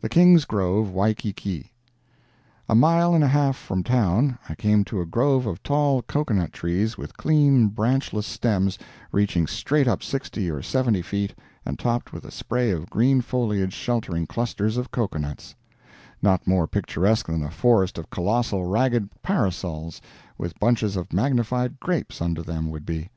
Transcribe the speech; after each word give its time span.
THE 0.00 0.08
KING'S 0.08 0.44
GROVE, 0.44 0.90
WAIKIKI 0.90 1.70
A 2.68 2.74
mile 2.74 3.14
and 3.14 3.22
a 3.22 3.28
half 3.28 3.54
from 3.56 3.84
town, 3.84 4.38
I 4.48 4.56
came 4.56 4.82
to 4.86 5.00
a 5.00 5.06
grove 5.06 5.46
of 5.46 5.62
tall 5.62 6.02
cocoa 6.02 6.34
nut 6.34 6.52
trees, 6.52 6.98
with 6.98 7.16
clean, 7.16 7.68
branchless 7.68 8.26
stems 8.26 8.76
reaching 9.12 9.46
straight 9.46 9.86
up 9.86 10.02
sixty 10.02 10.50
or 10.50 10.62
seventy 10.62 11.00
feet 11.00 11.32
and 11.64 11.78
topped 11.78 12.12
with 12.12 12.24
a 12.24 12.32
spray 12.32 12.72
of 12.72 12.90
green 12.90 13.20
foliage 13.20 13.72
sheltering 13.72 14.26
clusters 14.26 14.76
of 14.76 14.90
cocoa 14.90 15.20
nuts—not 15.20 16.44
more 16.44 16.66
picturesque 16.66 17.26
than 17.26 17.44
a 17.44 17.50
forest 17.52 17.98
of 17.98 18.10
colossal 18.10 18.64
ragged 18.64 19.08
parasols, 19.22 20.00
with 20.36 20.58
bunches 20.58 20.96
of 20.96 21.12
magnified 21.12 21.78
grapes 21.78 22.20
under 22.20 22.42
them, 22.42 22.68
would 22.68 22.84
be. 22.84 23.10